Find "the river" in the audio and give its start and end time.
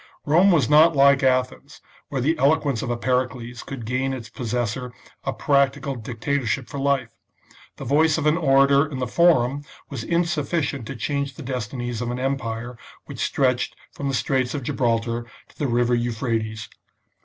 15.59-15.93